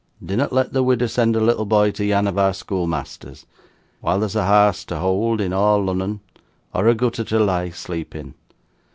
[0.25, 3.45] Dinnot let the weedur send her lattle boy to yan o' our school measthers,
[3.99, 6.21] while there's a harse to hoold in a' Lunnun,
[6.73, 8.33] or a gootther to lie asleep in.